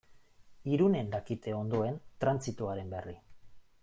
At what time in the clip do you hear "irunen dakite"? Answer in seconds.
0.77-1.53